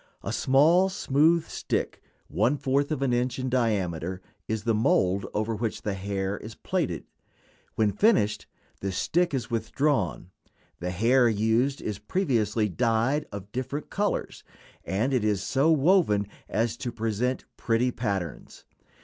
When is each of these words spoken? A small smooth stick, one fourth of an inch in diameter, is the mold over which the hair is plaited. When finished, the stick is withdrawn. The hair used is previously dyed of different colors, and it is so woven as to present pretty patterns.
A 0.23 0.33
small 0.33 0.89
smooth 0.89 1.47
stick, 1.47 2.01
one 2.27 2.57
fourth 2.57 2.91
of 2.91 3.03
an 3.03 3.13
inch 3.13 3.37
in 3.37 3.49
diameter, 3.51 4.19
is 4.47 4.63
the 4.63 4.73
mold 4.73 5.27
over 5.31 5.53
which 5.53 5.83
the 5.83 5.93
hair 5.93 6.37
is 6.39 6.55
plaited. 6.55 7.05
When 7.75 7.91
finished, 7.91 8.47
the 8.79 8.91
stick 8.91 9.31
is 9.31 9.51
withdrawn. 9.51 10.31
The 10.79 10.89
hair 10.89 11.29
used 11.29 11.83
is 11.83 11.99
previously 11.99 12.67
dyed 12.67 13.27
of 13.31 13.51
different 13.51 13.91
colors, 13.91 14.43
and 14.83 15.13
it 15.13 15.23
is 15.23 15.43
so 15.43 15.69
woven 15.71 16.25
as 16.49 16.77
to 16.77 16.91
present 16.91 17.45
pretty 17.55 17.91
patterns. 17.91 18.65